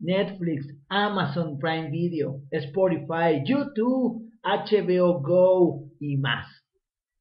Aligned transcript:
Netflix, 0.00 0.66
Amazon 0.88 1.58
Prime 1.58 1.90
Video, 1.90 2.40
Spotify, 2.50 3.42
YouTube, 3.44 4.30
HBO 4.42 5.20
Go 5.20 5.84
y 6.00 6.16
más. 6.16 6.46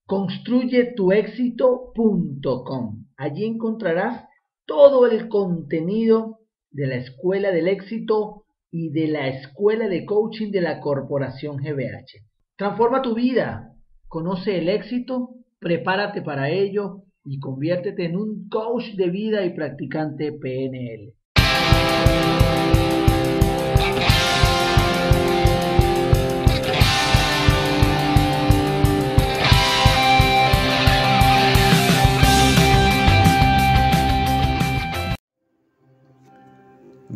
Construyetuexito.com. 0.06 3.04
Allí 3.16 3.44
encontrarás 3.44 4.25
todo 4.66 5.06
el 5.06 5.28
contenido 5.28 6.40
de 6.70 6.86
la 6.86 6.96
Escuela 6.96 7.52
del 7.52 7.68
Éxito 7.68 8.44
y 8.70 8.90
de 8.90 9.06
la 9.08 9.28
Escuela 9.28 9.88
de 9.88 10.04
Coaching 10.04 10.50
de 10.50 10.60
la 10.60 10.80
Corporación 10.80 11.56
GBH. 11.56 12.24
Transforma 12.56 13.00
tu 13.00 13.14
vida, 13.14 13.72
conoce 14.08 14.58
el 14.58 14.68
éxito, 14.68 15.30
prepárate 15.60 16.20
para 16.22 16.50
ello 16.50 17.04
y 17.24 17.38
conviértete 17.38 18.04
en 18.04 18.16
un 18.16 18.48
coach 18.48 18.94
de 18.96 19.10
vida 19.10 19.44
y 19.44 19.54
practicante 19.54 20.32
PNL. 20.32 21.14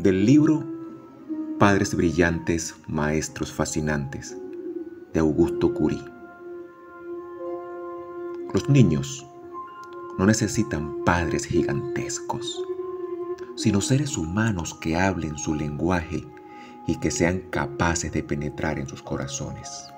Del 0.01 0.25
libro 0.25 0.65
Padres 1.59 1.95
Brillantes, 1.95 2.75
Maestros 2.89 3.53
Fascinantes, 3.53 4.35
de 5.13 5.21
Augusto 5.21 5.75
Curie. 5.75 6.03
Los 8.55 8.67
niños 8.71 9.27
no 10.17 10.25
necesitan 10.25 11.05
padres 11.05 11.45
gigantescos, 11.45 12.65
sino 13.57 13.83
seres 13.83 14.17
humanos 14.17 14.73
que 14.73 14.97
hablen 14.97 15.37
su 15.37 15.55
lenguaje 15.55 16.27
y 16.87 16.99
que 16.99 17.11
sean 17.11 17.41
capaces 17.51 18.11
de 18.11 18.23
penetrar 18.23 18.79
en 18.79 18.89
sus 18.89 19.03
corazones. 19.03 19.93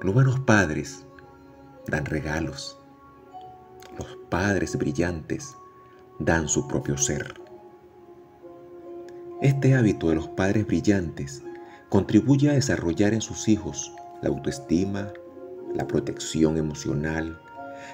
Los 0.00 0.14
buenos 0.14 0.40
padres 0.40 1.04
dan 1.88 2.06
regalos. 2.06 2.78
Los 3.98 4.16
padres 4.30 4.78
brillantes 4.78 5.54
dan 6.18 6.48
su 6.48 6.66
propio 6.68 6.96
ser. 6.96 7.34
Este 9.42 9.74
hábito 9.74 10.08
de 10.08 10.14
los 10.14 10.28
padres 10.28 10.66
brillantes 10.66 11.42
contribuye 11.88 12.50
a 12.50 12.54
desarrollar 12.54 13.14
en 13.14 13.20
sus 13.20 13.48
hijos 13.48 13.92
la 14.22 14.28
autoestima, 14.28 15.12
la 15.74 15.86
protección 15.86 16.56
emocional, 16.56 17.40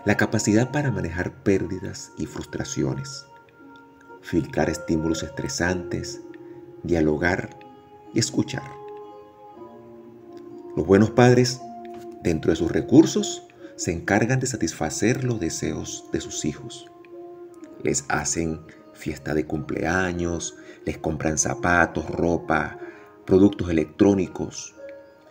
la 0.04 0.16
capacidad 0.16 0.70
para 0.70 0.90
manejar 0.90 1.42
pérdidas 1.42 2.12
y 2.18 2.26
frustraciones, 2.26 3.26
filtrar 4.20 4.68
estímulos 4.70 5.22
estresantes, 5.22 6.20
dialogar 6.82 7.58
y 8.14 8.18
escuchar. 8.18 8.70
Los 10.76 10.86
buenos 10.86 11.10
padres, 11.10 11.60
dentro 12.22 12.52
de 12.52 12.56
sus 12.56 12.70
recursos, 12.70 13.42
se 13.76 13.92
encargan 13.92 14.40
de 14.40 14.46
satisfacer 14.46 15.24
los 15.24 15.40
deseos 15.40 16.04
de 16.12 16.20
sus 16.20 16.44
hijos 16.44 16.90
les 17.84 18.04
hacen 18.08 18.60
fiesta 18.92 19.34
de 19.34 19.46
cumpleaños, 19.46 20.56
les 20.84 20.98
compran 20.98 21.38
zapatos, 21.38 22.08
ropa, 22.10 22.78
productos 23.24 23.70
electrónicos 23.70 24.74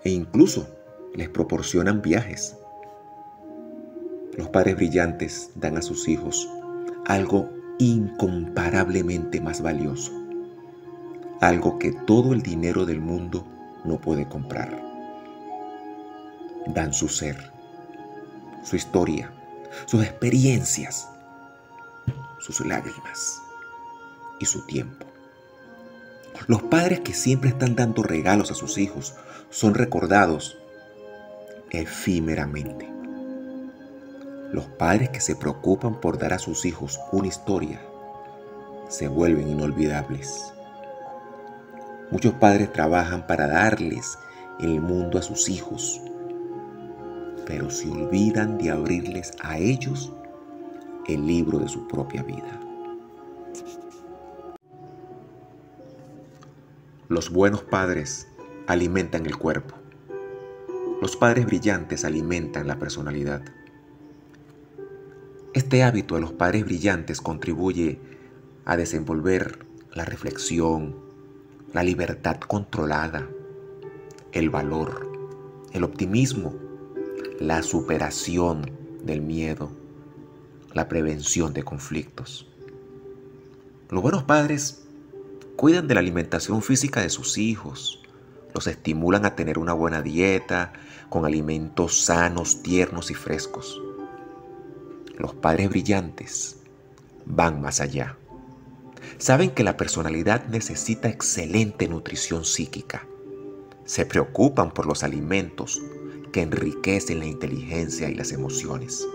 e 0.03 0.09
incluso 0.09 0.67
les 1.15 1.29
proporcionan 1.29 2.01
viajes. 2.01 2.55
Los 4.38 4.49
padres 4.49 4.75
brillantes 4.75 5.51
dan 5.55 5.77
a 5.77 5.81
sus 5.81 6.07
hijos 6.07 6.49
algo 7.05 7.49
incomparablemente 7.79 9.41
más 9.41 9.61
valioso, 9.61 10.11
algo 11.41 11.79
que 11.79 11.91
todo 11.91 12.33
el 12.33 12.41
dinero 12.41 12.85
del 12.85 13.01
mundo 13.01 13.45
no 13.83 13.99
puede 13.99 14.27
comprar. 14.27 14.81
Dan 16.67 16.93
su 16.93 17.07
ser, 17.07 17.51
su 18.63 18.75
historia, 18.75 19.31
sus 19.85 20.03
experiencias, 20.03 21.09
sus 22.53 22.65
lágrimas 22.65 23.41
y 24.39 24.45
su 24.45 24.65
tiempo. 24.65 25.05
Los 26.47 26.63
padres 26.63 27.01
que 27.01 27.13
siempre 27.13 27.49
están 27.49 27.75
dando 27.75 28.03
regalos 28.03 28.51
a 28.51 28.55
sus 28.55 28.77
hijos 28.77 29.15
son 29.49 29.73
recordados 29.73 30.57
efímeramente. 31.69 32.89
Los 34.51 34.65
padres 34.65 35.09
que 35.09 35.21
se 35.21 35.35
preocupan 35.35 35.99
por 35.99 36.17
dar 36.17 36.33
a 36.33 36.39
sus 36.39 36.65
hijos 36.65 36.99
una 37.11 37.27
historia 37.27 37.81
se 38.88 39.07
vuelven 39.07 39.49
inolvidables. 39.49 40.53
Muchos 42.09 42.33
padres 42.33 42.73
trabajan 42.73 43.27
para 43.27 43.47
darles 43.47 44.17
el 44.59 44.81
mundo 44.81 45.19
a 45.19 45.21
sus 45.21 45.47
hijos, 45.49 46.01
pero 47.45 47.69
se 47.69 47.89
olvidan 47.89 48.57
de 48.57 48.71
abrirles 48.71 49.33
a 49.41 49.59
ellos 49.59 50.11
el 51.13 51.25
libro 51.25 51.57
de 51.57 51.67
su 51.67 51.87
propia 51.87 52.23
vida. 52.23 52.59
Los 57.07 57.31
buenos 57.31 57.63
padres 57.63 58.27
alimentan 58.67 59.25
el 59.25 59.35
cuerpo. 59.35 59.73
Los 61.01 61.15
padres 61.15 61.47
brillantes 61.47 62.05
alimentan 62.05 62.67
la 62.67 62.77
personalidad. 62.77 63.41
Este 65.53 65.81
hábito 65.81 66.15
de 66.15 66.21
los 66.21 66.33
padres 66.33 66.63
brillantes 66.65 67.21
contribuye 67.21 67.99
a 68.65 68.77
desenvolver 68.77 69.65
la 69.95 70.05
reflexión, 70.05 70.95
la 71.73 71.81
libertad 71.81 72.37
controlada, 72.39 73.27
el 74.31 74.51
valor, 74.51 75.11
el 75.73 75.83
optimismo, 75.83 76.53
la 77.39 77.63
superación 77.63 78.71
del 79.03 79.21
miedo, 79.21 79.71
la 80.74 80.88
prevención 80.88 81.53
de 81.53 81.63
conflictos. 81.63 82.47
Los 83.90 84.02
buenos 84.02 84.24
padres 84.24 84.84
cuidan 85.56 85.88
de 85.88 85.96
la 85.96 86.00
alimentación 86.00 86.62
física 86.62 87.02
de 87.02 87.09
sus 87.09 87.38
hijos, 87.38 88.02
los 88.53 88.68
estimulan 88.68 89.25
a 89.25 89.35
tener 89.35 89.57
una 89.57 89.74
buena 89.74 90.02
dieta 90.02 90.74
con 91.09 91.25
alimentos 91.25 92.02
sanos, 92.02 92.62
tiernos 92.63 93.12
y 93.12 93.13
frescos. 93.13 93.81
Los 95.18 95.34
padres 95.34 95.69
brillantes 95.69 96.57
van 97.25 97.62
más 97.62 97.81
allá. 97.81 98.16
Saben 99.18 99.51
que 99.51 99.63
la 99.63 99.75
personalidad 99.75 100.46
necesita 100.47 101.10
excelente 101.10 101.88
nutrición 101.88 102.45
psíquica. 102.45 103.06
Se 103.86 104.06
preocupan 104.06 104.72
por 104.72 104.86
los 104.86 105.04
alimentos 105.04 105.81
que 106.31 106.42
enriquecen 106.42 107.19
la 107.19 107.25
inteligencia 107.25 108.10
y 108.10 108.15
las 108.15 108.31
emociones. 108.31 109.06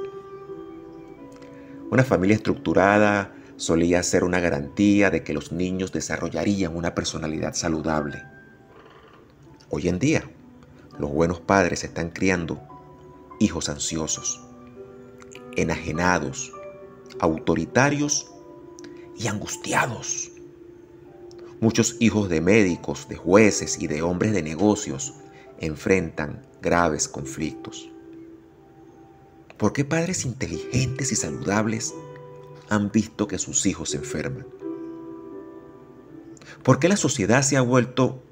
Una 1.91 2.03
familia 2.03 2.37
estructurada 2.37 3.35
solía 3.57 4.03
ser 4.03 4.25
una 4.25 4.41
garantía 4.41 5.11
de 5.11 5.23
que 5.23 5.33
los 5.33 5.53
niños 5.53 5.93
desarrollarían 5.93 6.77
una 6.77 6.95
personalidad 6.95 7.55
saludable. 7.55 8.23
Hoy 9.71 9.89
en 9.89 9.99
día, 9.99 10.25
los 10.99 11.11
buenos 11.11 11.41
padres 11.41 11.85
están 11.85 12.11
criando 12.11 12.61
hijos 13.39 13.69
ansiosos, 13.69 14.41
enajenados, 15.57 16.53
autoritarios 17.21 18.31
y 19.17 19.29
angustiados. 19.29 20.33
Muchos 21.61 21.97
hijos 22.01 22.29
de 22.29 22.41
médicos, 22.41 23.09
de 23.09 23.17
jueces 23.17 23.81
y 23.81 23.87
de 23.87 24.03
hombres 24.03 24.33
de 24.33 24.43
negocios 24.43 25.15
enfrentan 25.61 26.45
graves 26.61 27.09
conflictos. 27.09 27.94
¿Por 29.57 29.73
qué 29.73 29.85
padres 29.85 30.25
inteligentes 30.25 31.13
y 31.13 31.17
saludables 31.17 31.95
han 32.69 32.91
visto 32.91 33.29
que 33.29 33.39
sus 33.39 33.67
hijos 33.67 33.91
se 33.91 33.99
enferman? 33.99 34.47
¿Por 36.63 36.79
qué 36.79 36.89
la 36.89 36.97
sociedad 36.97 37.43
se 37.43 37.57
ha 37.57 37.61
vuelto 37.61 38.23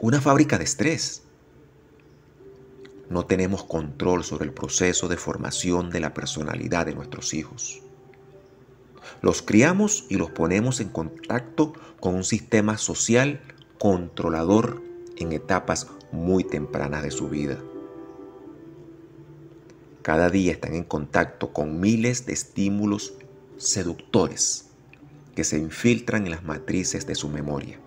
una 0.00 0.20
fábrica 0.20 0.58
de 0.58 0.64
estrés? 0.64 1.22
No 3.10 3.26
tenemos 3.26 3.64
control 3.64 4.24
sobre 4.24 4.46
el 4.46 4.52
proceso 4.52 5.08
de 5.08 5.18
formación 5.18 5.90
de 5.90 6.00
la 6.00 6.14
personalidad 6.14 6.86
de 6.86 6.94
nuestros 6.94 7.34
hijos. 7.34 7.82
Los 9.20 9.42
criamos 9.42 10.06
y 10.08 10.16
los 10.16 10.30
ponemos 10.30 10.80
en 10.80 10.88
contacto 10.88 11.74
con 12.00 12.14
un 12.14 12.24
sistema 12.24 12.78
social 12.78 13.40
controlador 13.78 14.82
en 15.16 15.32
etapas 15.32 15.88
muy 16.10 16.42
tempranas 16.42 17.02
de 17.02 17.10
su 17.10 17.28
vida. 17.28 17.58
Cada 20.04 20.28
día 20.28 20.52
están 20.52 20.74
en 20.74 20.84
contacto 20.84 21.54
con 21.54 21.80
miles 21.80 22.26
de 22.26 22.34
estímulos 22.34 23.14
seductores 23.56 24.66
que 25.34 25.44
se 25.44 25.56
infiltran 25.56 26.26
en 26.26 26.30
las 26.30 26.44
matrices 26.44 27.06
de 27.06 27.14
su 27.14 27.30
memoria. 27.30 27.80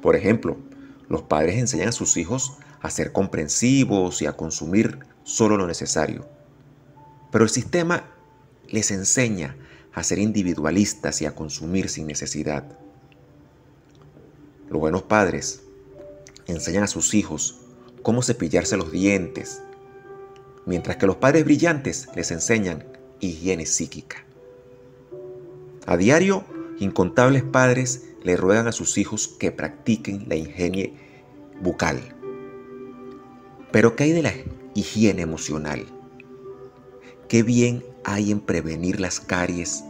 Por 0.00 0.16
ejemplo, 0.16 0.56
los 1.06 1.20
padres 1.20 1.58
enseñan 1.58 1.88
a 1.88 1.92
sus 1.92 2.16
hijos 2.16 2.54
a 2.80 2.88
ser 2.88 3.12
comprensivos 3.12 4.22
y 4.22 4.26
a 4.26 4.38
consumir 4.38 5.00
solo 5.22 5.58
lo 5.58 5.66
necesario. 5.66 6.26
Pero 7.30 7.44
el 7.44 7.50
sistema 7.50 8.06
les 8.66 8.90
enseña 8.90 9.58
a 9.92 10.02
ser 10.02 10.18
individualistas 10.18 11.20
y 11.20 11.26
a 11.26 11.34
consumir 11.34 11.90
sin 11.90 12.06
necesidad. 12.06 12.64
Los 14.70 14.80
buenos 14.80 15.02
padres 15.02 15.60
enseñan 16.46 16.84
a 16.84 16.86
sus 16.86 17.12
hijos 17.12 17.60
cómo 18.02 18.22
cepillarse 18.22 18.78
los 18.78 18.90
dientes, 18.90 19.60
mientras 20.70 20.98
que 20.98 21.06
los 21.08 21.16
padres 21.16 21.44
brillantes 21.44 22.06
les 22.14 22.30
enseñan 22.30 22.84
higiene 23.18 23.66
psíquica. 23.66 24.24
A 25.84 25.96
diario, 25.96 26.44
incontables 26.78 27.42
padres 27.42 28.04
le 28.22 28.36
ruegan 28.36 28.68
a 28.68 28.72
sus 28.72 28.96
hijos 28.96 29.26
que 29.26 29.50
practiquen 29.50 30.28
la 30.28 30.36
higiene 30.36 30.94
bucal. 31.60 31.98
Pero 33.72 33.96
¿qué 33.96 34.04
hay 34.04 34.12
de 34.12 34.22
la 34.22 34.32
higiene 34.74 35.22
emocional? 35.22 35.86
¿Qué 37.26 37.42
bien 37.42 37.84
hay 38.04 38.30
en 38.30 38.38
prevenir 38.38 39.00
las 39.00 39.18
caries 39.18 39.82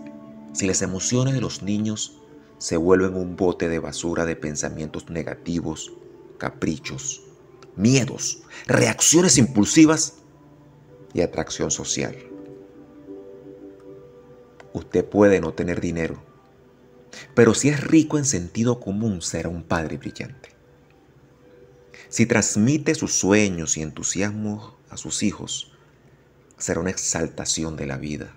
si 0.55 0.67
las 0.67 0.81
emociones 0.81 1.35
de 1.35 1.43
los 1.43 1.63
niños 1.63 2.23
se 2.57 2.79
vuelven 2.79 3.17
un 3.17 3.37
bote 3.37 3.69
de 3.69 3.81
basura 3.81 4.25
de 4.25 4.35
pensamientos 4.35 5.11
negativos, 5.11 5.93
caprichos, 6.39 7.21
miedos, 7.77 8.45
reacciones 8.67 9.37
impulsivas 9.37 10.20
y 11.13 11.23
atracción 11.23 11.71
social? 11.71 12.17
Usted 14.73 15.05
puede 15.05 15.41
no 15.41 15.53
tener 15.53 15.81
dinero, 15.81 16.23
pero 17.35 17.55
si 17.55 17.69
es 17.69 17.81
rico 17.81 18.19
en 18.19 18.25
sentido 18.25 18.81
común 18.81 19.21
será 19.23 19.49
un 19.49 19.63
padre 19.63 19.97
brillante. 19.97 20.51
Si 22.09 22.27
transmite 22.27 22.95
sus 22.95 23.15
sueños 23.15 23.77
y 23.77 23.83
entusiasmo 23.83 24.77
a 24.89 24.97
sus 24.97 25.23
hijos, 25.23 25.73
será 26.59 26.81
una 26.81 26.91
exaltación 26.91 27.77
de 27.77 27.87
la 27.87 27.97
vida. 27.97 28.35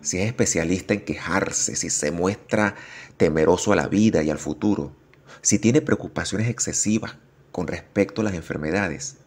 Si 0.00 0.18
es 0.18 0.26
especialista 0.26 0.94
en 0.94 1.04
quejarse, 1.04 1.76
si 1.76 1.90
se 1.90 2.10
muestra 2.10 2.76
temeroso 3.16 3.72
a 3.72 3.76
la 3.76 3.88
vida 3.88 4.22
y 4.22 4.30
al 4.30 4.38
futuro, 4.38 4.94
si 5.42 5.58
tiene 5.58 5.82
preocupaciones 5.82 6.48
excesivas 6.48 7.16
con 7.52 7.66
respecto 7.66 8.20
a 8.20 8.24
las 8.24 8.34
enfermedades, 8.34 9.18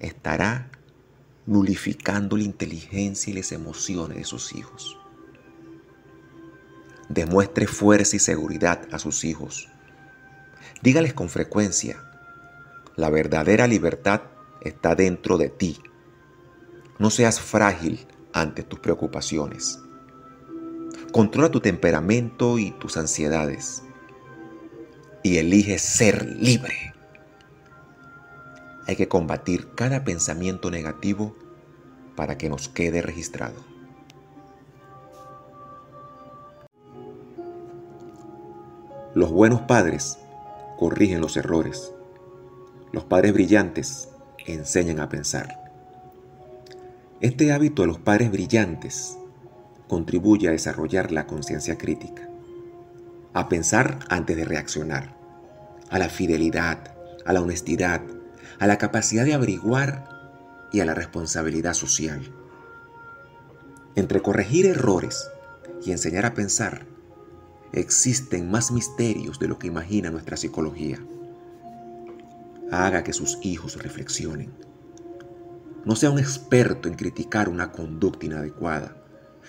estará 0.00 0.70
nulificando 1.46 2.36
la 2.36 2.42
inteligencia 2.42 3.30
y 3.30 3.36
las 3.36 3.52
emociones 3.52 4.18
de 4.18 4.24
sus 4.24 4.54
hijos. 4.54 4.98
Demuestre 7.08 7.66
fuerza 7.66 8.16
y 8.16 8.18
seguridad 8.18 8.82
a 8.90 8.98
sus 8.98 9.24
hijos. 9.24 9.68
Dígales 10.82 11.14
con 11.14 11.28
frecuencia, 11.28 12.02
la 12.96 13.10
verdadera 13.10 13.66
libertad 13.66 14.22
está 14.60 14.94
dentro 14.94 15.38
de 15.38 15.48
ti. 15.48 15.78
No 16.98 17.10
seas 17.10 17.40
frágil 17.40 18.06
ante 18.32 18.62
tus 18.62 18.80
preocupaciones. 18.80 19.78
Controla 21.12 21.50
tu 21.50 21.60
temperamento 21.60 22.58
y 22.58 22.72
tus 22.72 22.96
ansiedades. 22.96 23.82
Y 25.22 25.38
elige 25.38 25.78
ser 25.78 26.26
libre. 26.26 26.95
Hay 28.86 28.96
que 28.96 29.08
combatir 29.08 29.74
cada 29.74 30.04
pensamiento 30.04 30.70
negativo 30.70 31.34
para 32.14 32.38
que 32.38 32.48
nos 32.48 32.68
quede 32.68 33.02
registrado. 33.02 33.56
Los 39.14 39.30
buenos 39.30 39.62
padres 39.62 40.18
corrigen 40.78 41.20
los 41.20 41.36
errores. 41.36 41.92
Los 42.92 43.04
padres 43.04 43.32
brillantes 43.32 44.08
enseñan 44.46 45.00
a 45.00 45.08
pensar. 45.08 45.66
Este 47.20 47.50
hábito 47.50 47.82
de 47.82 47.88
los 47.88 47.98
padres 47.98 48.30
brillantes 48.30 49.16
contribuye 49.88 50.48
a 50.48 50.52
desarrollar 50.52 51.12
la 51.12 51.26
conciencia 51.26 51.78
crítica, 51.78 52.28
a 53.32 53.48
pensar 53.48 54.00
antes 54.08 54.36
de 54.36 54.44
reaccionar, 54.44 55.16
a 55.88 55.98
la 55.98 56.08
fidelidad, 56.08 56.94
a 57.24 57.32
la 57.32 57.40
honestidad, 57.40 58.02
a 58.58 58.66
la 58.66 58.78
capacidad 58.78 59.24
de 59.24 59.34
averiguar 59.34 60.08
y 60.72 60.80
a 60.80 60.84
la 60.84 60.94
responsabilidad 60.94 61.74
social. 61.74 62.32
Entre 63.94 64.20
corregir 64.20 64.66
errores 64.66 65.28
y 65.84 65.92
enseñar 65.92 66.26
a 66.26 66.34
pensar, 66.34 66.86
existen 67.72 68.50
más 68.50 68.70
misterios 68.70 69.38
de 69.38 69.48
lo 69.48 69.58
que 69.58 69.66
imagina 69.66 70.10
nuestra 70.10 70.36
psicología. 70.36 70.98
Haga 72.70 73.04
que 73.04 73.12
sus 73.12 73.38
hijos 73.42 73.82
reflexionen. 73.82 74.52
No 75.84 75.94
sea 75.94 76.10
un 76.10 76.18
experto 76.18 76.88
en 76.88 76.94
criticar 76.94 77.48
una 77.48 77.70
conducta 77.70 78.26
inadecuada, 78.26 78.96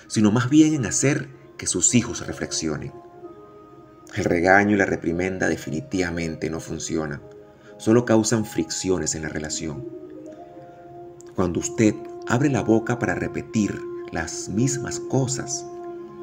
sino 0.07 0.31
más 0.31 0.49
bien 0.49 0.75
en 0.75 0.85
hacer 0.85 1.29
que 1.57 1.65
sus 1.65 1.95
hijos 1.95 2.25
reflexionen. 2.27 2.93
El 4.15 4.23
regaño 4.23 4.75
y 4.75 4.77
la 4.77 4.85
reprimenda 4.85 5.47
definitivamente 5.47 6.49
no 6.49 6.59
funcionan 6.59 7.21
solo 7.77 8.05
causan 8.05 8.45
fricciones 8.45 9.15
en 9.15 9.23
la 9.23 9.29
relación. 9.29 9.85
Cuando 11.35 11.59
usted 11.59 11.93
abre 12.27 12.49
la 12.49 12.61
boca 12.61 12.99
para 12.99 13.15
repetir 13.15 13.79
las 14.11 14.49
mismas 14.49 14.99
cosas, 14.99 15.65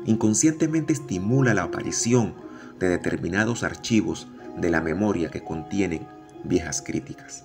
inconscientemente 0.07 0.93
estimula 0.93 1.55
la 1.55 1.65
aparición 1.65 2.35
de 2.79 2.89
determinados 2.89 3.63
archivos 3.63 4.27
de 4.57 4.71
la 4.71 4.81
memoria 4.81 5.31
que 5.31 5.43
contienen 5.43 6.07
viejas 6.45 6.83
críticas. 6.83 7.45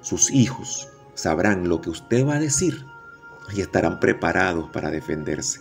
Sus 0.00 0.30
hijos 0.30 0.88
sabrán 1.14 1.68
lo 1.68 1.80
que 1.80 1.90
usted 1.90 2.26
va 2.26 2.36
a 2.36 2.40
decir 2.40 2.84
y 3.54 3.60
estarán 3.60 4.00
preparados 4.00 4.70
para 4.70 4.90
defenderse. 4.90 5.60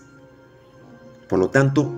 Por 1.27 1.39
lo 1.39 1.49
tanto, 1.49 1.93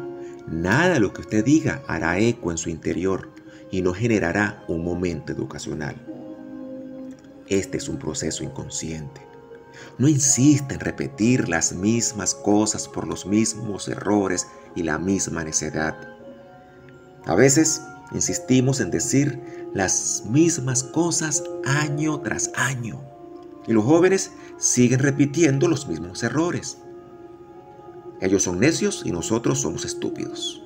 nada 0.47 0.95
de 0.95 0.99
lo 0.99 1.13
que 1.13 1.21
usted 1.21 1.45
diga 1.45 1.83
hará 1.87 2.17
eco 2.17 2.51
en 2.51 2.57
su 2.57 2.69
interior 2.69 3.29
y 3.71 3.81
no 3.81 3.93
generará 3.93 4.63
un 4.67 4.83
momento 4.83 5.31
educacional. 5.31 5.95
Este 7.47 7.77
es 7.77 7.89
un 7.89 7.97
proceso 7.97 8.43
inconsciente. 8.43 9.21
No 9.97 10.07
insista 10.07 10.73
en 10.73 10.81
repetir 10.81 11.49
las 11.49 11.73
mismas 11.73 12.35
cosas 12.35 12.87
por 12.87 13.07
los 13.07 13.25
mismos 13.25 13.87
errores 13.87 14.47
y 14.75 14.83
la 14.83 14.99
misma 14.99 15.43
necedad. 15.43 15.95
A 17.25 17.35
veces 17.35 17.81
insistimos 18.13 18.79
en 18.79 18.91
decir 18.91 19.41
las 19.73 20.23
mismas 20.29 20.83
cosas 20.83 21.43
año 21.65 22.19
tras 22.19 22.51
año 22.55 23.01
y 23.67 23.73
los 23.73 23.85
jóvenes 23.85 24.31
siguen 24.57 24.99
repitiendo 24.99 25.67
los 25.67 25.87
mismos 25.87 26.23
errores. 26.23 26.77
Ellos 28.19 28.43
son 28.43 28.59
necios 28.59 29.03
y 29.05 29.11
nosotros 29.11 29.59
somos 29.59 29.85
estúpidos. 29.85 30.63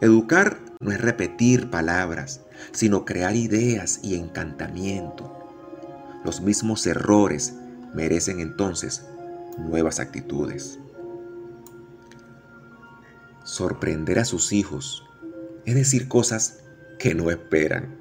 Educar 0.00 0.58
no 0.80 0.92
es 0.92 1.00
repetir 1.00 1.70
palabras, 1.70 2.42
sino 2.72 3.04
crear 3.04 3.34
ideas 3.34 4.00
y 4.02 4.14
encantamiento. 4.14 5.32
Los 6.24 6.40
mismos 6.40 6.86
errores 6.86 7.54
merecen 7.94 8.40
entonces 8.40 9.06
nuevas 9.58 10.00
actitudes. 10.00 10.78
Sorprender 13.44 14.18
a 14.18 14.24
sus 14.24 14.52
hijos 14.52 15.04
es 15.64 15.74
decir 15.74 16.08
cosas 16.08 16.60
que 16.98 17.14
no 17.14 17.30
esperan. 17.30 17.96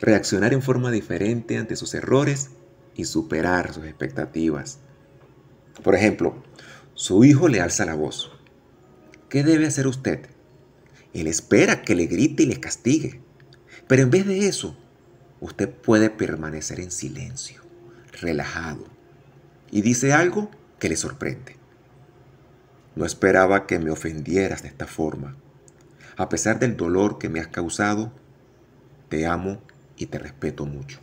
Reaccionar 0.00 0.52
en 0.52 0.62
forma 0.62 0.90
diferente 0.90 1.56
ante 1.58 1.76
sus 1.76 1.94
errores 1.94 2.50
y 2.94 3.04
superar 3.04 3.72
sus 3.72 3.84
expectativas. 3.84 4.78
Por 5.82 5.94
ejemplo, 5.94 6.42
su 6.94 7.24
hijo 7.24 7.48
le 7.48 7.60
alza 7.60 7.84
la 7.84 7.94
voz. 7.94 8.30
¿Qué 9.28 9.42
debe 9.42 9.66
hacer 9.66 9.86
usted? 9.86 10.33
Él 11.14 11.28
espera 11.28 11.82
que 11.82 11.94
le 11.94 12.06
grite 12.06 12.42
y 12.42 12.46
le 12.46 12.60
castigue. 12.60 13.20
Pero 13.86 14.02
en 14.02 14.10
vez 14.10 14.26
de 14.26 14.46
eso, 14.46 14.76
usted 15.40 15.70
puede 15.70 16.10
permanecer 16.10 16.80
en 16.80 16.90
silencio, 16.90 17.62
relajado, 18.20 18.86
y 19.70 19.82
dice 19.82 20.12
algo 20.12 20.50
que 20.78 20.88
le 20.88 20.96
sorprende. 20.96 21.56
No 22.96 23.04
esperaba 23.06 23.66
que 23.66 23.78
me 23.78 23.90
ofendieras 23.90 24.62
de 24.62 24.68
esta 24.68 24.86
forma. 24.86 25.36
A 26.16 26.28
pesar 26.28 26.58
del 26.58 26.76
dolor 26.76 27.18
que 27.18 27.28
me 27.28 27.40
has 27.40 27.48
causado, 27.48 28.12
te 29.08 29.26
amo 29.26 29.60
y 29.96 30.06
te 30.06 30.18
respeto 30.18 30.66
mucho. 30.66 31.00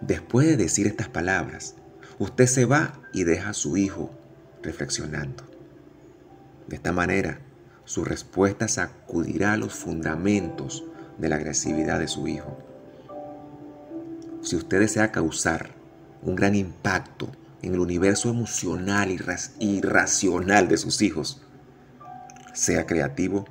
Después 0.00 0.46
de 0.46 0.56
decir 0.56 0.86
estas 0.86 1.08
palabras, 1.08 1.76
usted 2.18 2.46
se 2.46 2.64
va 2.64 3.00
y 3.12 3.24
deja 3.24 3.50
a 3.50 3.54
su 3.54 3.76
hijo 3.76 4.10
reflexionando. 4.62 5.44
De 6.66 6.76
esta 6.76 6.92
manera, 6.92 7.40
su 7.92 8.06
respuesta 8.06 8.68
sacudirá 8.68 9.58
los 9.58 9.74
fundamentos 9.74 10.82
de 11.18 11.28
la 11.28 11.36
agresividad 11.36 11.98
de 11.98 12.08
su 12.08 12.26
hijo. 12.26 12.56
Si 14.40 14.56
usted 14.56 14.80
desea 14.80 15.12
causar 15.12 15.74
un 16.22 16.34
gran 16.34 16.54
impacto 16.54 17.28
en 17.60 17.74
el 17.74 17.80
universo 17.80 18.30
emocional 18.30 19.10
y 19.58 19.82
racional 19.82 20.68
de 20.68 20.78
sus 20.78 21.02
hijos, 21.02 21.42
sea 22.54 22.86
creativo 22.86 23.44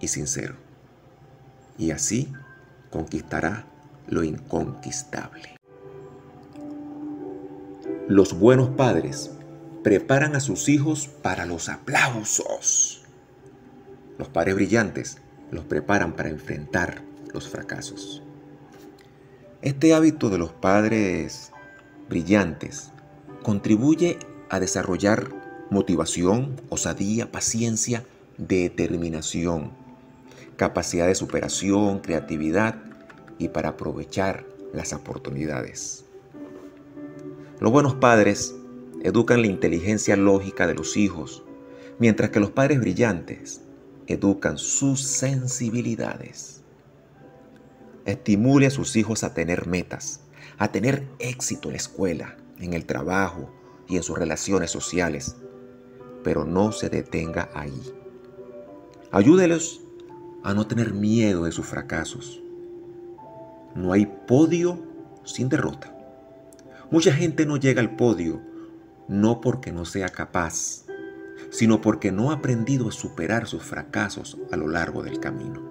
y 0.00 0.08
sincero. 0.08 0.56
Y 1.78 1.92
así 1.92 2.30
conquistará 2.90 3.64
lo 4.06 4.22
inconquistable. 4.22 5.56
Los 8.06 8.38
buenos 8.38 8.68
padres 8.76 9.30
preparan 9.82 10.36
a 10.36 10.40
sus 10.40 10.68
hijos 10.68 11.08
para 11.22 11.46
los 11.46 11.70
aplausos. 11.70 12.99
Los 14.20 14.28
padres 14.28 14.54
brillantes 14.54 15.16
los 15.50 15.64
preparan 15.64 16.14
para 16.14 16.28
enfrentar 16.28 17.00
los 17.32 17.48
fracasos. 17.48 18.22
Este 19.62 19.94
hábito 19.94 20.28
de 20.28 20.36
los 20.36 20.52
padres 20.52 21.52
brillantes 22.06 22.90
contribuye 23.42 24.18
a 24.50 24.60
desarrollar 24.60 25.30
motivación, 25.70 26.60
osadía, 26.68 27.32
paciencia, 27.32 28.04
determinación, 28.36 29.70
capacidad 30.56 31.06
de 31.06 31.14
superación, 31.14 32.00
creatividad 32.00 32.74
y 33.38 33.48
para 33.48 33.70
aprovechar 33.70 34.44
las 34.74 34.92
oportunidades. 34.92 36.04
Los 37.58 37.72
buenos 37.72 37.94
padres 37.94 38.54
educan 39.02 39.40
la 39.40 39.46
inteligencia 39.46 40.14
lógica 40.16 40.66
de 40.66 40.74
los 40.74 40.98
hijos, 40.98 41.42
mientras 41.98 42.28
que 42.28 42.40
los 42.40 42.50
padres 42.50 42.80
brillantes 42.80 43.62
educan 44.12 44.58
sus 44.58 45.02
sensibilidades. 45.02 46.62
Estimule 48.04 48.66
a 48.66 48.70
sus 48.70 48.96
hijos 48.96 49.24
a 49.24 49.34
tener 49.34 49.66
metas, 49.66 50.20
a 50.58 50.72
tener 50.72 51.06
éxito 51.18 51.68
en 51.68 51.72
la 51.72 51.78
escuela, 51.78 52.36
en 52.58 52.72
el 52.72 52.86
trabajo 52.86 53.50
y 53.88 53.96
en 53.96 54.02
sus 54.02 54.18
relaciones 54.18 54.70
sociales, 54.70 55.36
pero 56.24 56.44
no 56.44 56.72
se 56.72 56.88
detenga 56.88 57.50
ahí. 57.54 57.80
Ayúdelos 59.12 59.82
a 60.42 60.54
no 60.54 60.66
tener 60.66 60.92
miedo 60.92 61.44
de 61.44 61.52
sus 61.52 61.66
fracasos. 61.66 62.42
No 63.74 63.92
hay 63.92 64.06
podio 64.26 64.78
sin 65.24 65.48
derrota. 65.48 65.96
Mucha 66.90 67.12
gente 67.12 67.46
no 67.46 67.56
llega 67.56 67.80
al 67.80 67.96
podio 67.96 68.40
no 69.10 69.40
porque 69.40 69.72
no 69.72 69.84
sea 69.84 70.08
capaz, 70.08 70.84
sino 71.50 71.80
porque 71.80 72.12
no 72.12 72.30
ha 72.30 72.34
aprendido 72.34 72.88
a 72.88 72.92
superar 72.92 73.46
sus 73.46 73.62
fracasos 73.62 74.38
a 74.52 74.56
lo 74.56 74.68
largo 74.68 75.02
del 75.02 75.20
camino. 75.20 75.70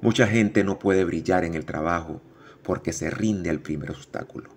Mucha 0.00 0.26
gente 0.26 0.62
no 0.62 0.78
puede 0.78 1.04
brillar 1.04 1.44
en 1.44 1.54
el 1.54 1.64
trabajo 1.64 2.20
porque 2.62 2.92
se 2.92 3.10
rinde 3.10 3.50
al 3.50 3.60
primer 3.60 3.90
obstáculo. 3.90 4.50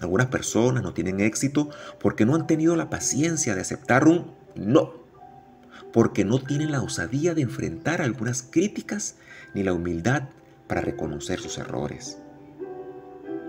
Algunas 0.00 0.28
personas 0.28 0.82
no 0.82 0.94
tienen 0.94 1.20
éxito 1.20 1.70
porque 1.98 2.24
no 2.24 2.36
han 2.36 2.46
tenido 2.46 2.76
la 2.76 2.88
paciencia 2.88 3.54
de 3.54 3.62
aceptar 3.62 4.06
un 4.06 4.32
no, 4.54 4.92
porque 5.92 6.24
no 6.24 6.40
tienen 6.40 6.70
la 6.70 6.82
osadía 6.82 7.34
de 7.34 7.42
enfrentar 7.42 8.00
algunas 8.00 8.42
críticas 8.42 9.16
ni 9.54 9.62
la 9.64 9.72
humildad 9.72 10.28
para 10.68 10.82
reconocer 10.82 11.40
sus 11.40 11.58
errores. 11.58 12.18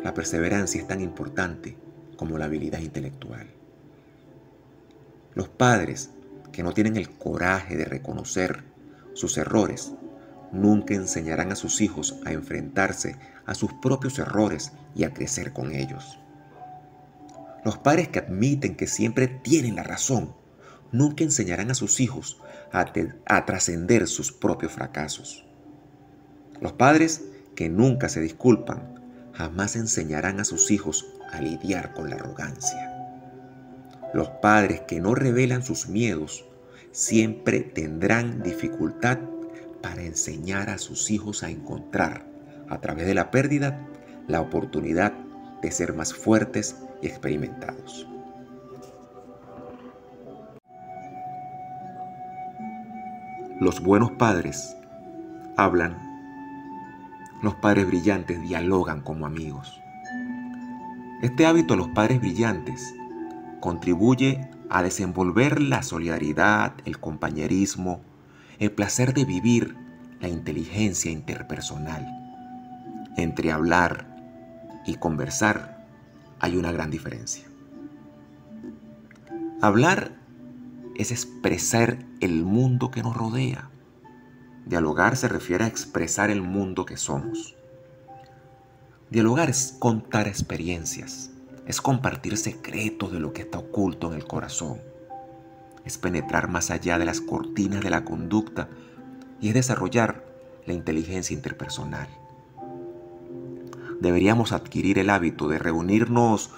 La 0.03 0.13
perseverancia 0.13 0.81
es 0.81 0.87
tan 0.87 1.01
importante 1.01 1.77
como 2.15 2.37
la 2.37 2.45
habilidad 2.45 2.79
intelectual. 2.79 3.58
Los 5.39 5.47
padres 5.47 6.09
que 6.51 6.63
no 6.63 6.73
tienen 6.73 6.97
el 6.97 7.11
coraje 7.11 7.77
de 7.77 7.85
reconocer 7.85 8.65
sus 9.13 9.37
errores 9.37 9.93
nunca 10.51 10.95
enseñarán 10.95 11.53
a 11.53 11.55
sus 11.55 11.79
hijos 11.79 12.19
a 12.25 12.33
enfrentarse 12.33 13.15
a 13.45 13.55
sus 13.55 13.71
propios 13.75 14.19
errores 14.19 14.73
y 14.95 15.05
a 15.05 15.13
crecer 15.13 15.53
con 15.53 15.73
ellos. 15.73 16.19
Los 17.63 17.77
padres 17.77 18.09
que 18.09 18.19
admiten 18.19 18.75
que 18.75 18.85
siempre 18.85 19.29
tienen 19.29 19.77
la 19.77 19.83
razón 19.83 20.35
nunca 20.91 21.23
enseñarán 21.23 21.71
a 21.71 21.75
sus 21.75 22.01
hijos 22.01 22.41
a, 22.73 22.91
a 23.27 23.45
trascender 23.45 24.09
sus 24.09 24.33
propios 24.33 24.73
fracasos. 24.73 25.45
Los 26.59 26.73
padres 26.73 27.23
que 27.55 27.69
nunca 27.69 28.09
se 28.09 28.19
disculpan 28.19 28.99
jamás 29.31 29.77
enseñarán 29.77 30.41
a 30.41 30.43
sus 30.43 30.69
hijos 30.69 31.05
a 31.31 31.39
lidiar 31.39 31.93
con 31.93 32.09
la 32.09 32.17
arrogancia. 32.17 32.88
Los 34.13 34.29
padres 34.29 34.81
que 34.81 34.99
no 34.99 35.13
revelan 35.13 35.63
sus 35.63 35.87
miedos 35.87 36.45
siempre 36.91 37.59
tendrán 37.61 38.41
dificultad 38.41 39.19
para 39.81 40.01
enseñar 40.01 40.69
a 40.69 40.77
sus 40.77 41.11
hijos 41.11 41.43
a 41.43 41.49
encontrar, 41.49 42.25
a 42.69 42.81
través 42.81 43.05
de 43.05 43.13
la 43.13 43.31
pérdida, 43.31 43.87
la 44.27 44.41
oportunidad 44.41 45.13
de 45.61 45.71
ser 45.71 45.93
más 45.93 46.13
fuertes 46.13 46.75
y 47.01 47.07
experimentados. 47.07 48.07
Los 53.59 53.81
buenos 53.81 54.11
padres 54.11 54.75
hablan 55.57 56.09
los 57.41 57.55
padres 57.55 57.87
brillantes 57.87 58.41
dialogan 58.41 59.01
como 59.01 59.25
amigos. 59.25 59.81
Este 61.21 61.45
hábito 61.45 61.75
los 61.75 61.89
padres 61.89 62.19
brillantes 62.19 62.93
contribuye 63.59 64.49
a 64.69 64.83
desenvolver 64.83 65.61
la 65.61 65.83
solidaridad, 65.83 66.73
el 66.85 66.99
compañerismo, 66.99 68.01
el 68.59 68.71
placer 68.71 69.13
de 69.13 69.25
vivir, 69.25 69.75
la 70.19 70.27
inteligencia 70.27 71.11
interpersonal. 71.11 72.05
Entre 73.17 73.51
hablar 73.51 74.07
y 74.85 74.95
conversar 74.95 75.87
hay 76.39 76.55
una 76.57 76.71
gran 76.71 76.89
diferencia. 76.89 77.45
Hablar 79.61 80.11
es 80.95 81.11
expresar 81.11 81.99
el 82.19 82.43
mundo 82.43 82.91
que 82.91 83.03
nos 83.03 83.15
rodea. 83.15 83.69
Dialogar 84.65 85.17
se 85.17 85.27
refiere 85.27 85.63
a 85.63 85.67
expresar 85.67 86.29
el 86.29 86.41
mundo 86.41 86.85
que 86.85 86.97
somos. 86.97 87.55
Dialogar 89.09 89.49
es 89.49 89.75
contar 89.79 90.27
experiencias, 90.27 91.28
es 91.69 91.81
compartir 91.81 92.35
secretos 92.35 93.11
de 93.11 93.19
lo 93.19 93.31
que 93.31 93.43
está 93.43 93.59
oculto 93.59 94.07
en 94.07 94.15
el 94.15 94.25
corazón, 94.25 94.81
es 95.85 95.99
penetrar 95.99 96.49
más 96.49 96.71
allá 96.71 96.97
de 96.97 97.05
las 97.05 97.21
cortinas 97.21 97.81
de 97.81 97.91
la 97.91 98.03
conducta 98.03 98.67
y 99.39 99.49
es 99.49 99.53
desarrollar 99.53 100.25
la 100.65 100.73
inteligencia 100.73 101.35
interpersonal. 101.35 102.09
Deberíamos 104.01 104.51
adquirir 104.51 104.97
el 104.97 105.11
hábito 105.11 105.47
de 105.47 105.59
reunirnos 105.59 106.49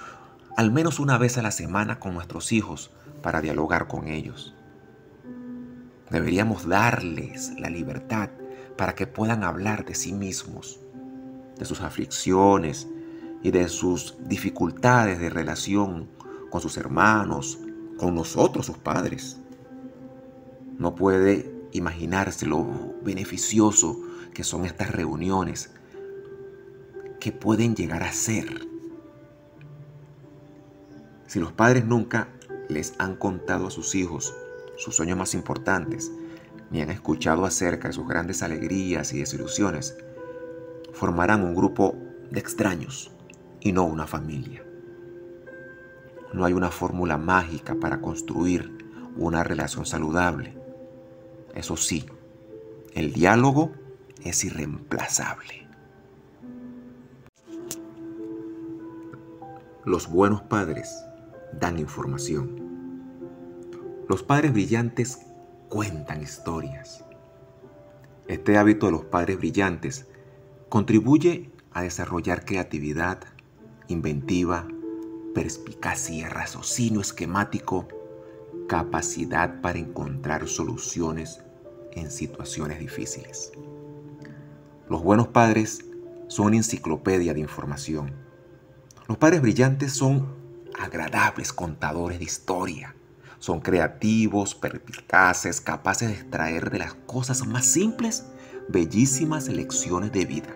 al 0.56 0.72
menos 0.72 0.98
una 0.98 1.18
vez 1.18 1.38
a 1.38 1.42
la 1.42 1.52
semana 1.52 2.00
con 2.00 2.14
nuestros 2.14 2.54
hijos 2.54 2.92
para 3.22 3.42
dialogar 3.42 3.90
con 3.90 4.08
ellos. 4.08 4.56
Deberíamos 6.10 6.70
darles 6.70 7.52
la 7.60 7.70
libertad 7.70 8.30
para 8.78 8.96
que 8.96 9.08
puedan 9.08 9.44
hablar 9.44 9.84
de 9.84 9.94
sí 9.94 10.14
mismos, 10.14 10.80
de 11.58 11.66
sus 11.66 11.82
aflicciones 11.82 12.88
y 13.44 13.52
de 13.52 13.68
sus 13.70 14.16
dificultades 14.28 15.20
de 15.20 15.30
relación 15.30 16.08
con 16.50 16.62
sus 16.62 16.78
hermanos, 16.78 17.60
con 17.98 18.16
nosotros, 18.16 18.66
sus 18.66 18.78
padres. 18.78 19.38
No 20.78 20.96
puede 20.96 21.52
imaginarse 21.72 22.46
lo 22.46 22.68
beneficioso 23.04 24.00
que 24.34 24.44
son 24.44 24.66
estas 24.66 24.92
reuniones, 24.92 25.72
que 27.20 27.32
pueden 27.32 27.76
llegar 27.76 28.04
a 28.04 28.12
ser. 28.12 28.68
Si 31.28 31.40
los 31.40 31.54
padres 31.54 31.86
nunca 31.86 32.28
les 32.68 32.94
han 32.98 33.16
contado 33.16 33.68
a 33.68 33.72
sus 33.72 33.96
hijos 33.96 34.34
sus 34.78 34.96
sueños 34.96 35.18
más 35.18 35.34
importantes, 35.36 36.12
ni 36.72 36.82
han 36.82 36.90
escuchado 36.90 37.46
acerca 37.46 37.88
de 37.90 37.94
sus 37.94 38.08
grandes 38.08 38.42
alegrías 38.42 39.14
y 39.14 39.20
desilusiones, 39.20 39.96
formarán 40.94 41.44
un 41.44 41.54
grupo 41.54 41.96
de 42.32 42.40
extraños 42.40 43.12
y 43.62 43.72
no 43.72 43.86
una 43.86 44.08
familia. 44.08 44.64
No 46.34 46.46
hay 46.46 46.54
una 46.54 46.72
fórmula 46.72 47.18
mágica 47.18 47.76
para 47.76 48.02
construir 48.02 48.78
una 49.16 49.44
relación 49.44 49.86
saludable. 49.86 50.58
Eso 51.54 51.78
sí, 51.78 52.06
el 52.94 53.14
diálogo 53.14 53.72
es 54.24 54.44
irreemplazable. 54.44 55.68
Los 59.84 60.08
buenos 60.08 60.42
padres 60.44 61.04
dan 61.60 61.80
información. 61.80 62.62
Los 64.08 64.24
padres 64.24 64.54
brillantes 64.54 65.20
cuentan 65.70 66.22
historias. 66.22 67.04
Este 68.28 68.58
hábito 68.58 68.86
de 68.86 68.92
los 68.92 69.06
padres 69.06 69.38
brillantes 69.38 70.08
contribuye 70.70 71.52
a 71.72 71.82
desarrollar 71.82 72.46
creatividad, 72.46 73.20
inventiva, 73.92 74.68
perspicacia, 75.34 76.30
raciocinio 76.30 77.02
esquemático, 77.02 77.88
capacidad 78.68 79.62
para 79.62 79.80
encontrar 79.80 80.48
soluciones 80.48 81.42
en 81.94 82.10
situaciones 82.10 82.80
difíciles. 82.80 83.52
Los 84.90 85.04
buenos 85.04 85.28
padres 85.28 85.86
son 86.28 86.54
enciclopedia 86.54 87.34
de 87.34 87.40
información. 87.40 88.14
Los 89.08 89.18
padres 89.18 89.42
brillantes 89.42 89.94
son 89.94 90.28
agradables 90.80 91.54
contadores 91.54 92.20
de 92.20 92.26
historia. 92.26 92.96
Son 93.40 93.60
creativos, 93.60 94.54
perspicaces, 94.54 95.62
capaces 95.62 96.10
de 96.10 96.16
extraer 96.16 96.70
de 96.70 96.80
las 96.80 96.94
cosas 96.94 97.46
más 97.48 97.66
simples 97.66 98.26
bellísimas 98.70 99.48
lecciones 99.48 100.12
de 100.12 100.26
vida. 100.26 100.56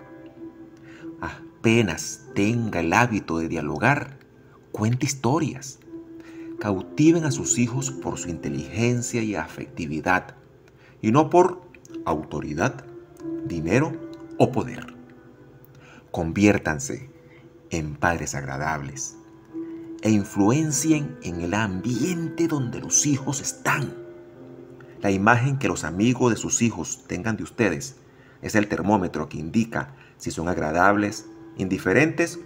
Apenas 1.20 2.25
tenga 2.36 2.80
el 2.80 2.92
hábito 2.92 3.38
de 3.38 3.48
dialogar, 3.48 4.18
cuente 4.70 5.06
historias. 5.06 5.78
Cautiven 6.60 7.24
a 7.24 7.30
sus 7.30 7.58
hijos 7.58 7.90
por 7.90 8.18
su 8.18 8.28
inteligencia 8.28 9.22
y 9.22 9.34
afectividad 9.34 10.36
y 11.00 11.12
no 11.12 11.30
por 11.30 11.62
autoridad, 12.04 12.84
dinero 13.46 13.92
o 14.36 14.52
poder. 14.52 14.94
Conviértanse 16.10 17.10
en 17.70 17.96
padres 17.96 18.34
agradables 18.34 19.16
e 20.02 20.10
influencien 20.10 21.16
en 21.22 21.40
el 21.40 21.54
ambiente 21.54 22.48
donde 22.48 22.80
los 22.80 23.06
hijos 23.06 23.40
están. 23.40 23.94
La 25.00 25.10
imagen 25.10 25.58
que 25.58 25.68
los 25.68 25.84
amigos 25.84 26.32
de 26.32 26.36
sus 26.36 26.60
hijos 26.60 27.04
tengan 27.06 27.38
de 27.38 27.44
ustedes 27.44 27.96
es 28.42 28.54
el 28.54 28.68
termómetro 28.68 29.30
que 29.30 29.38
indica 29.38 29.94
si 30.18 30.30
son 30.30 30.50
agradables, 30.50 31.26
indiferentes 31.56 32.38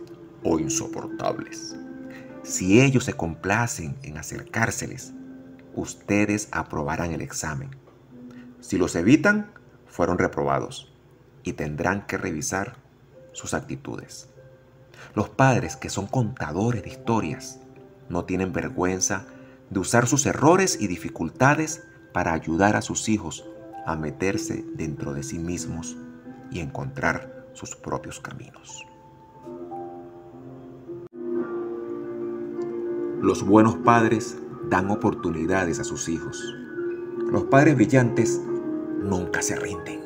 o 0.42 0.58
insoportables. 0.58 1.76
Si 2.42 2.80
ellos 2.80 3.04
se 3.04 3.12
complacen 3.12 3.96
en 4.02 4.16
acercárseles, 4.16 5.12
ustedes 5.74 6.48
aprobarán 6.52 7.12
el 7.12 7.20
examen. 7.20 7.70
Si 8.60 8.78
los 8.78 8.96
evitan, 8.96 9.52
fueron 9.86 10.18
reprobados 10.18 10.92
y 11.42 11.52
tendrán 11.54 12.06
que 12.06 12.16
revisar 12.16 12.76
sus 13.32 13.54
actitudes. 13.54 14.28
Los 15.14 15.28
padres 15.28 15.76
que 15.76 15.90
son 15.90 16.06
contadores 16.06 16.82
de 16.82 16.90
historias 16.90 17.60
no 18.08 18.24
tienen 18.24 18.52
vergüenza 18.52 19.26
de 19.70 19.80
usar 19.80 20.06
sus 20.06 20.26
errores 20.26 20.78
y 20.80 20.86
dificultades 20.86 21.84
para 22.12 22.32
ayudar 22.32 22.76
a 22.76 22.82
sus 22.82 23.08
hijos 23.08 23.44
a 23.86 23.96
meterse 23.96 24.64
dentro 24.74 25.14
de 25.14 25.22
sí 25.22 25.38
mismos 25.38 25.96
y 26.50 26.60
encontrar 26.60 27.46
sus 27.54 27.76
propios 27.76 28.20
caminos. 28.20 28.84
Los 33.22 33.44
buenos 33.44 33.76
padres 33.76 34.38
dan 34.70 34.90
oportunidades 34.90 35.78
a 35.78 35.84
sus 35.84 36.08
hijos. 36.08 36.56
Los 37.30 37.44
padres 37.44 37.76
brillantes 37.76 38.40
nunca 39.02 39.42
se 39.42 39.56
rinden. 39.56 40.00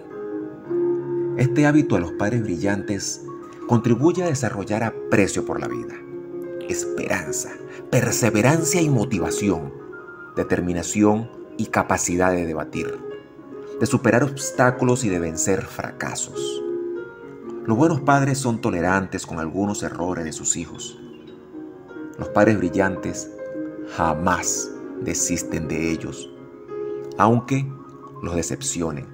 Este 1.37 1.65
hábito 1.65 1.95
de 1.95 2.01
los 2.01 2.11
padres 2.15 2.43
brillantes 2.43 3.25
contribuye 3.69 4.25
a 4.25 4.27
desarrollar 4.27 4.83
aprecio 4.83 5.45
por 5.45 5.61
la 5.61 5.69
vida, 5.69 5.95
esperanza, 6.69 7.51
perseverancia 7.89 8.81
y 8.81 8.91
motivación, 8.91 9.73
determinación 10.35 11.31
y 11.57 11.67
capacidad 11.67 12.33
de 12.33 12.47
debatir, 12.47 12.99
de 13.79 13.87
superar 13.87 14.25
obstáculos 14.25 15.05
y 15.05 15.09
de 15.09 15.21
vencer 15.21 15.63
fracasos. 15.63 16.65
Los 17.65 17.79
buenos 17.79 18.01
padres 18.01 18.39
son 18.39 18.61
tolerantes 18.61 19.25
con 19.25 19.39
algunos 19.39 19.85
errores 19.85 20.25
de 20.25 20.33
sus 20.33 20.57
hijos. 20.57 20.99
Los 22.19 22.29
padres 22.29 22.59
brillantes 22.59 23.31
jamás 23.97 24.71
desisten 25.01 25.67
de 25.67 25.91
ellos, 25.91 26.31
aunque 27.19 27.67
los 28.23 28.37
decepcionen, 28.37 29.07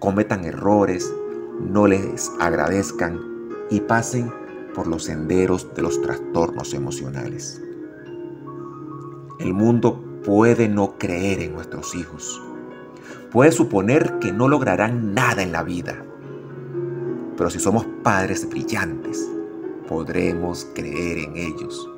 cometan 0.00 0.44
errores, 0.44 1.12
no 1.60 1.86
les 1.86 2.30
agradezcan 2.40 3.20
y 3.70 3.80
pasen 3.80 4.32
por 4.74 4.88
los 4.88 5.04
senderos 5.04 5.72
de 5.74 5.82
los 5.82 6.00
trastornos 6.02 6.74
emocionales. 6.74 7.62
El 9.38 9.54
mundo 9.54 10.02
puede 10.24 10.68
no 10.68 10.98
creer 10.98 11.40
en 11.40 11.54
nuestros 11.54 11.94
hijos. 11.94 12.42
Puede 13.30 13.52
suponer 13.52 14.18
que 14.18 14.32
no 14.32 14.48
lograrán 14.48 15.14
nada 15.14 15.42
en 15.42 15.52
la 15.52 15.62
vida. 15.62 16.04
Pero 17.36 17.50
si 17.50 17.58
somos 17.58 17.86
padres 18.02 18.48
brillantes, 18.48 19.28
podremos 19.88 20.66
creer 20.74 21.18
en 21.18 21.36
ellos. 21.36 21.91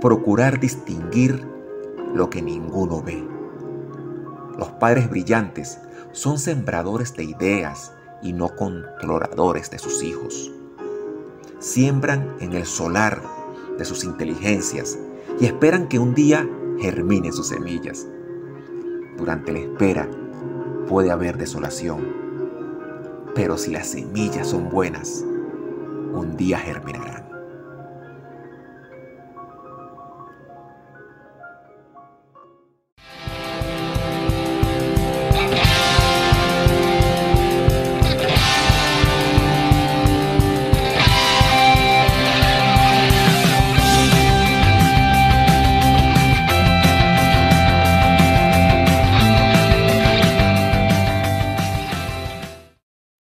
Procurar 0.00 0.60
distinguir 0.60 1.46
lo 2.14 2.30
que 2.30 2.42
ninguno 2.42 3.02
ve. 3.02 3.26
Los 4.56 4.68
padres 4.72 5.08
brillantes 5.10 5.78
son 6.12 6.38
sembradores 6.38 7.14
de 7.14 7.24
ideas, 7.24 7.92
y 8.22 8.32
no 8.32 8.54
controladores 8.56 9.70
de 9.70 9.78
sus 9.78 10.02
hijos. 10.02 10.50
Siembran 11.58 12.36
en 12.40 12.52
el 12.52 12.66
solar 12.66 13.20
de 13.76 13.84
sus 13.84 14.04
inteligencias 14.04 14.98
y 15.40 15.46
esperan 15.46 15.88
que 15.88 15.98
un 15.98 16.14
día 16.14 16.48
germinen 16.78 17.32
sus 17.32 17.48
semillas. 17.48 18.06
Durante 19.16 19.52
la 19.52 19.60
espera 19.60 20.08
puede 20.88 21.10
haber 21.10 21.36
desolación, 21.36 22.06
pero 23.34 23.56
si 23.58 23.70
las 23.70 23.88
semillas 23.88 24.48
son 24.48 24.68
buenas, 24.68 25.24
un 26.12 26.36
día 26.36 26.58
germinarán. 26.58 27.27